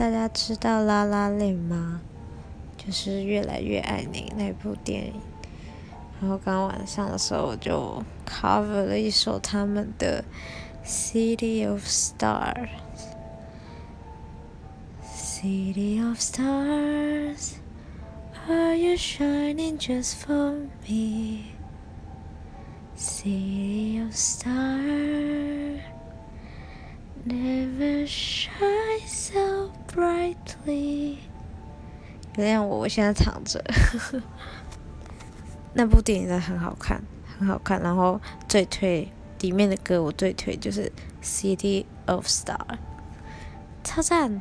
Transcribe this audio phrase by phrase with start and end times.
[0.00, 2.00] 大家知道《拉拉链》吗？
[2.78, 5.20] 就是越来越爱你那部电影。
[6.18, 10.24] 然后刚晚上的时候，我就 cover 了一首他们的
[10.88, 12.54] 《City of Stars》。
[15.04, 17.56] City of stars,
[18.48, 20.54] are you shining just for
[20.88, 21.52] me?
[22.96, 25.82] City of stars,
[27.26, 29.49] never shine so
[32.36, 33.62] 原谅我，我现在躺着。
[35.74, 37.02] 那部电影真的很好看，
[37.38, 37.80] 很好看。
[37.82, 40.90] 然后最推里面的歌，我最推就是
[41.24, 42.56] 《City of Star》，
[43.84, 44.40] 超赞。